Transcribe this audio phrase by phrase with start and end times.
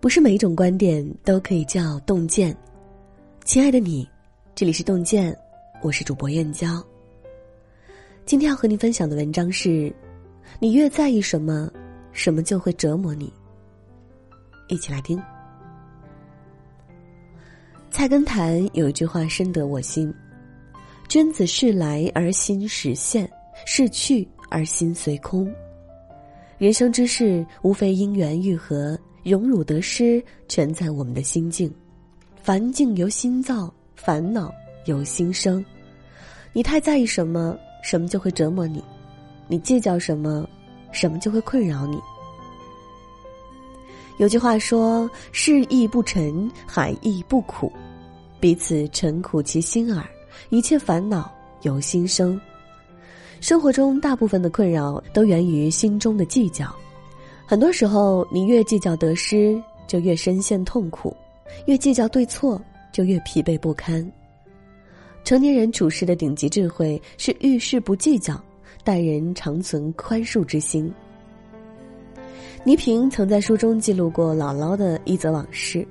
[0.00, 2.56] 不是每一种观点都可以叫洞见。
[3.44, 4.08] 亲爱的你，
[4.54, 5.36] 这里是洞见，
[5.82, 6.80] 我是主播燕娇。
[8.24, 9.92] 今天要和你分享的文章是：
[10.60, 11.68] 你越在意什么，
[12.12, 13.32] 什么就会折磨你。
[14.68, 15.20] 一起来听。
[17.90, 20.14] 菜根谭有一句话深得我心
[21.08, 23.28] ：“君子事来而心始现，
[23.66, 25.52] 事去而心随空。”
[26.56, 28.96] 人生之事，无非因缘愈合。
[29.22, 31.72] 荣辱得失，全在我们的心境。
[32.42, 34.52] 烦境由心造，烦恼
[34.86, 35.64] 由心生。
[36.52, 38.80] 你太在意什么，什么就会折磨你；
[39.46, 40.48] 你计较什么，
[40.92, 41.98] 什么就会困扰你。
[44.18, 47.70] 有句话说：“事意不沉，海亦不苦。”
[48.40, 50.04] 彼此沉苦其心耳。
[50.50, 51.30] 一切烦恼
[51.62, 52.40] 由心生。
[53.40, 56.74] 生活中大部分的困扰都源于心中的计较。
[57.50, 61.10] 很多时候，你越计较得失，就越深陷痛苦；
[61.64, 62.60] 越计较对错，
[62.92, 64.06] 就越疲惫不堪。
[65.24, 68.38] 成年人处事的顶级智慧是遇事不计较，
[68.84, 70.92] 待人常存宽恕之心。
[72.64, 75.88] 倪萍曾在书中记录过姥姥的一则往事：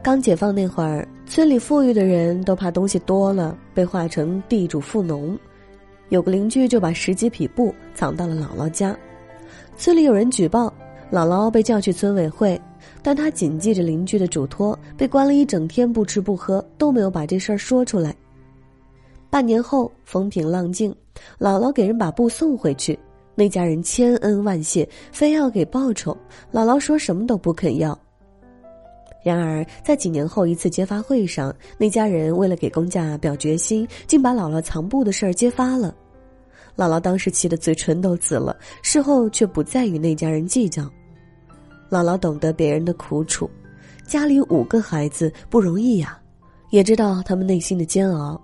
[0.00, 5.36] 刚解放那会儿，村里富裕的人都怕东西多了被划成地主富农，
[6.10, 8.96] 有个邻居就把十几匹布藏到了姥姥家。
[9.76, 10.72] 村里有人举报，
[11.10, 12.60] 姥姥被叫去村委会，
[13.02, 18.14] 但她谨记着邻居的嘱托，被关了一整天，不吃不喝，都没有把这事儿说出来。
[19.28, 20.94] 半年后，风平浪静，
[21.38, 22.98] 姥姥给人把布送回去，
[23.34, 26.16] 那家人千恩万谢，非要给报酬，
[26.52, 27.98] 姥姥说什么都不肯要。
[29.22, 35.92] 然而，在几年后一次揭发会上，那家人为了给公家表决心，竟把姥姥藏布的事儿揭发了。
[36.76, 40.82] 姥姥当时气得嘴唇都紫了，事后却不再与那家人计较。
[41.88, 43.48] 姥姥懂得别人的苦楚，
[44.06, 46.20] 家里五个孩子不容易呀，
[46.70, 48.38] 也知道他们内心的煎熬。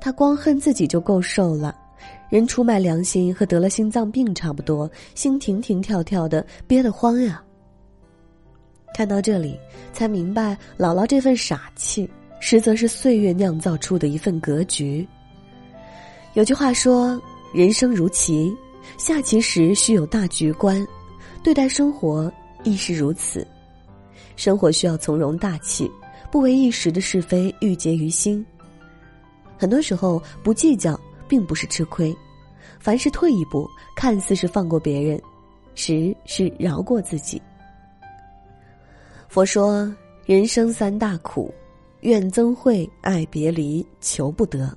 [0.00, 1.76] 她光恨自己就够受了，
[2.28, 7.40] 人出卖良心和得了心脏病差不多，心停停跳跳的，憋得慌呀。
[8.94, 9.56] 看到这里，
[9.92, 12.10] 才明白姥姥这份傻气，
[12.40, 15.06] 实则是岁月酿造出的一份格局。
[16.34, 17.22] 有句话说。
[17.56, 18.54] 人生如棋，
[18.98, 20.86] 下棋时需有大局观，
[21.42, 22.30] 对待生活
[22.64, 23.48] 亦是如此。
[24.36, 25.90] 生活需要从容大气，
[26.30, 28.44] 不为一时的是非郁结于心。
[29.56, 32.14] 很多时候不计较，并不是吃亏，
[32.78, 33.66] 凡事退一步，
[33.96, 35.18] 看似是放过别人，
[35.74, 37.40] 实是饶过自己。
[39.28, 39.90] 佛说：
[40.26, 41.50] 人生三大苦，
[42.00, 44.76] 怨憎会、爱别离、求不得。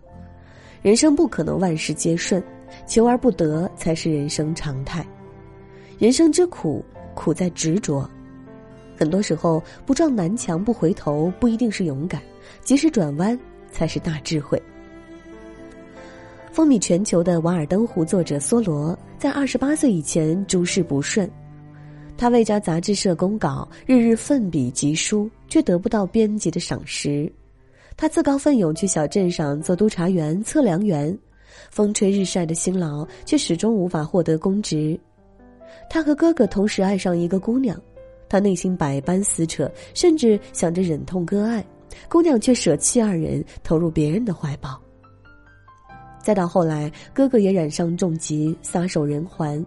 [0.81, 2.41] 人生不可能万事皆顺。
[2.85, 5.06] 求而不得才是人生常态，
[5.97, 8.09] 人生之苦，苦在执着。
[8.97, 12.19] 很多时候，不撞南墙不回头，不一定是勇敢；
[12.62, 13.40] 及时转弯，
[13.72, 14.62] 才是大智慧。
[16.52, 21.30] 风靡全球的《瓦尔登湖》作者梭罗，在二十八岁以前诸事不顺，
[22.18, 27.31] 他为家杂志社公稿，日日奋笔疾书，却得不到编辑的赏识。
[27.96, 31.18] 他自告奋勇去小镇上做督察员、测量员。
[31.69, 34.99] 风吹日晒的辛劳，却始终无法获得公职。
[35.89, 37.79] 他和哥哥同时爱上一个姑娘，
[38.27, 41.65] 他内心百般撕扯，甚至想着忍痛割爱，
[42.07, 44.79] 姑娘却舍弃二人，投入别人的怀抱。
[46.21, 49.65] 再到后来，哥哥也染上重疾，撒手人寰。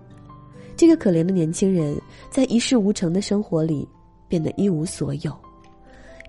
[0.76, 2.00] 这个可怜的年轻人，
[2.30, 3.88] 在一事无成的生活里，
[4.28, 5.34] 变得一无所有。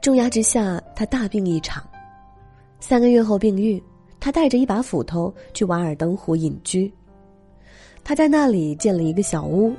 [0.01, 1.83] 重压之下，他大病一场，
[2.79, 3.81] 三个月后病愈。
[4.23, 6.89] 他带着一把斧头去瓦尔登湖隐居。
[8.05, 9.73] 他在那里建了一个小屋，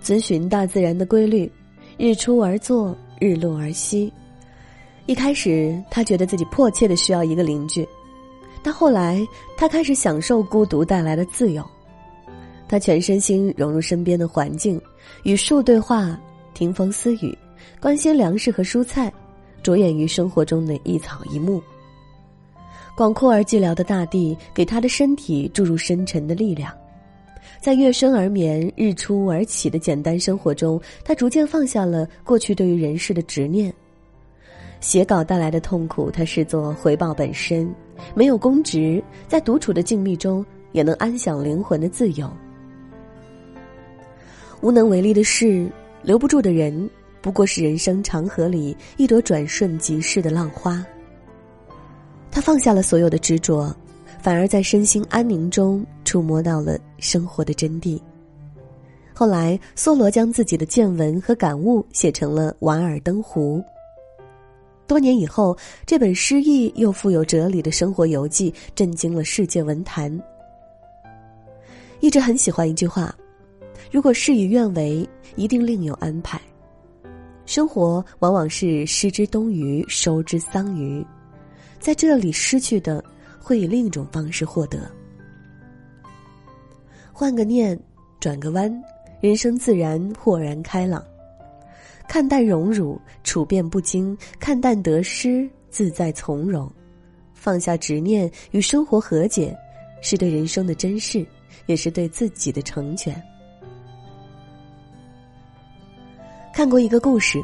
[0.00, 1.52] 遵循大自然的规律，
[1.98, 4.10] 日出而作，日落而息。
[5.04, 7.86] 一开始，他觉得自己迫切的需要一个邻居，
[8.62, 9.20] 但后来
[9.54, 11.62] 他开始享受孤独带来的自由。
[12.66, 14.80] 他全身心融入身边的环境，
[15.24, 16.18] 与树对话，
[16.54, 17.36] 听风私语，
[17.78, 19.12] 关心粮食和蔬菜，
[19.62, 21.62] 着眼于生活中的一草一木。
[23.00, 26.70] 广阔而寂寥的大地给他的身体注入深沉的力量，
[27.58, 33.72] 在月升而眠、日出而起的简单生活中，他逐渐放下了过去对于人世的执念。
[34.80, 37.74] 写稿带来的痛苦，他视作回报本身。
[38.14, 42.30] 没有公职，在独处的静谧中，也能安享灵魂的自由。
[44.60, 45.66] 无能为力的事，
[46.02, 46.90] 留不住的人，
[47.22, 50.84] 不过是人生长河里一朵转瞬即逝的浪花。
[52.30, 53.74] 他放下了所有的执着，
[54.22, 58.00] 反而在身心安宁中触摸到了生活的真谛。
[59.12, 63.58] 后来，梭罗将自己的见闻和感悟写成了《瓦尔登湖》。
[64.86, 70.10] 多年以后，这本诗意又富有哲理的生活游记震惊了世界文坛。
[72.00, 73.14] 一直很喜欢一句话
[73.92, 75.06] ：“如果事与愿违，
[75.36, 76.40] 一定另有安排。”
[77.44, 81.06] 生活往往是失之东隅，收之桑榆，
[81.80, 83.02] 在这里失去的，
[83.40, 84.88] 会以另一种方式获得。
[87.10, 87.78] 换个念，
[88.20, 88.70] 转个弯，
[89.20, 91.02] 人生自然豁然开朗。
[92.06, 96.70] 看淡荣辱，处变不惊；看淡得失，自在从容。
[97.32, 99.56] 放下执念，与生活和解，
[100.02, 101.26] 是对人生的珍视，
[101.64, 103.14] 也是对自己的成全。
[106.52, 107.42] 看过一个故事，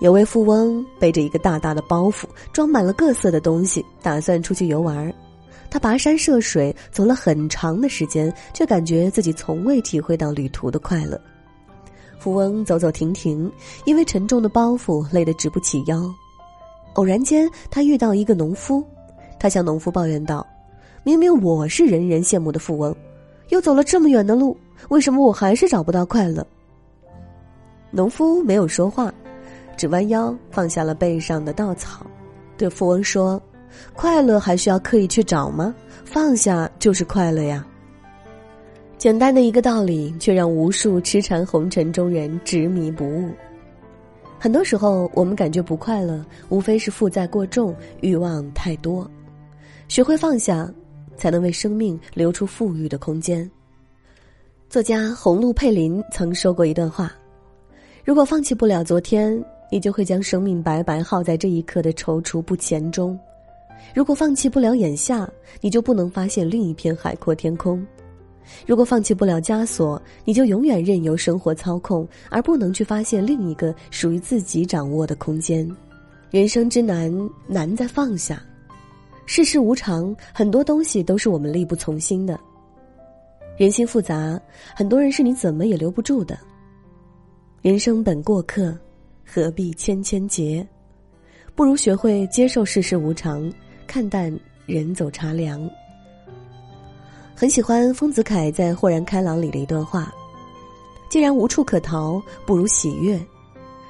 [0.00, 5.12] 有位富翁背着一个大大的包袱，装满了各色的东西，打算出去游玩。
[5.70, 11.20] 他跋山涉水，走了很长的时间，却感觉自己从未体会到旅途的快乐。
[12.18, 13.50] 富翁走走停停，
[13.84, 16.08] 因为沉重的包袱累得直不起腰。
[16.94, 18.82] 偶然间，他遇到一个农夫，
[19.38, 20.46] 他向农夫抱怨道
[21.04, 22.94] ：“明明我是人人羡慕的富翁，
[23.50, 24.56] 又走了这么远的路，
[24.88, 26.46] 为什么我还是找不到快乐？”
[27.90, 29.12] 农夫没有说话，
[29.78, 32.04] 只弯腰放下了背上的稻草，
[32.56, 33.40] 对富翁说
[33.94, 35.74] ：“快乐还需要刻意去找吗？
[36.04, 37.64] 放下就是快乐呀。”
[38.98, 43.30] 简单的一个道理，却让无数痴缠红尘中人执迷不悟。
[44.40, 49.08] 很多时候，我们感觉不快乐，无非是负债过重、欲望太多。
[49.86, 50.68] 学会放下，
[51.16, 53.48] 才能为生命留出富裕的空间。
[54.68, 57.12] 作家红露佩林曾说过一段话
[58.04, 63.16] ：“如果放弃不了昨天，你就会将生命白白耗在这一刻的踌躇不前中；
[63.94, 65.28] 如果放弃不了眼下，
[65.60, 67.84] 你就不能发现另一片海阔天空。”
[68.66, 75.70] 如果放弃不了枷锁，你就永远任由生活操控，而不能去发现另一个属于自己掌握的空间。
[76.30, 77.12] 人生之难，
[77.46, 78.42] 难在放下。
[79.26, 82.40] 世事无常，很多东西都是我们力不从心的。
[83.58, 84.40] 人心复杂，
[84.74, 86.38] 很多人是你怎么也留不住的。
[87.60, 88.74] 人生本过客，
[89.30, 90.66] 何必千千结？
[91.54, 93.52] 不如学会接受世事无常，
[93.86, 94.34] 看淡
[94.64, 95.68] 人走茶凉。
[97.36, 100.10] 很喜欢丰子恺在《豁然开朗》里的一段话
[101.10, 103.18] ：“既然无处可逃，不如喜悦；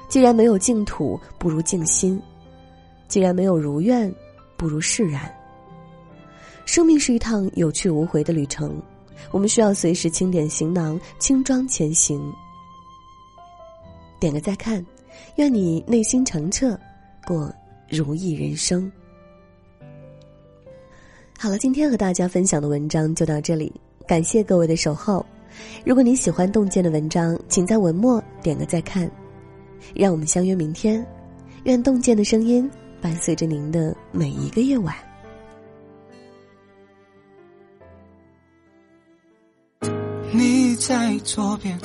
[0.09, 2.19] 既然没有净土，不如静心；
[3.07, 4.13] 既然没有如愿，
[4.57, 5.33] 不如释然。”
[6.65, 8.79] 生命是一趟有去无回的旅程，
[9.31, 12.21] 我们需要随时清点行囊，轻装前行。
[14.19, 14.85] 点个再看，
[15.35, 16.77] 愿你内心澄澈，
[17.25, 17.53] 过
[17.89, 18.91] 如意人生。
[21.37, 23.73] 好了，今天和大家分享的文章就到这里，
[24.05, 25.25] 感谢各位的守候。
[25.85, 29.09] 如果你喜欢洞见的文章，请在文末点个再看。
[29.95, 31.05] 让我们相约明天，
[31.63, 32.69] 愿洞见的声音
[33.01, 34.93] 伴随着您的每一个夜晚。
[40.31, 41.79] 你在左边，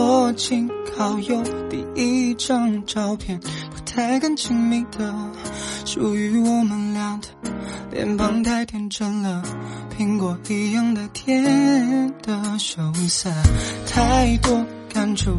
[0.00, 0.66] 我紧
[0.96, 5.14] 靠右，第一张照片不太敢亲密的，
[5.84, 7.28] 属于我们俩的。
[7.90, 9.42] 脸庞太天真了，
[9.98, 11.44] 苹果一样的甜
[12.22, 12.80] 的羞
[13.10, 13.28] 涩，
[13.86, 15.32] 太多感触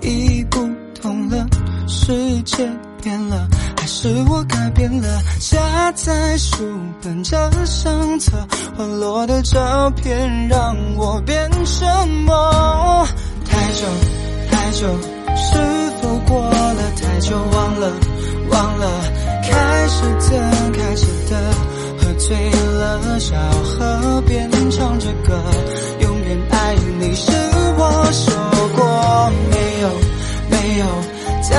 [0.00, 0.66] 已不
[0.98, 1.46] 同了，
[1.86, 2.66] 世界
[3.02, 5.22] 变了，还是我改变了？
[5.38, 6.56] 夹在书
[7.02, 8.32] 本这相册，
[8.74, 13.06] 滑落的照片让我变沉默？
[13.58, 13.82] 太久
[14.52, 14.86] 太久，
[15.36, 15.58] 是
[16.00, 17.36] 否过了太久？
[17.36, 17.92] 忘了
[18.50, 18.86] 忘了，
[19.42, 20.38] 开始的
[20.72, 21.36] 开始的。
[21.98, 23.34] 喝醉了，小
[23.64, 25.42] 河边唱着歌，
[26.00, 27.32] 永远爱你是
[27.76, 28.32] 我说
[28.76, 29.90] 过，没有
[30.50, 30.86] 没有，
[31.50, 31.56] 再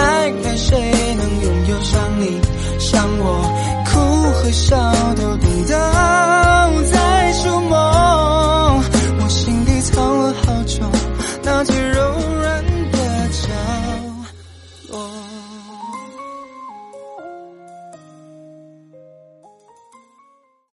[0.49, 0.79] 爱谁
[1.17, 2.39] 能拥有像你
[2.79, 3.43] 像我，
[3.85, 3.99] 哭
[4.31, 4.77] 和笑
[5.17, 5.98] 都懂得。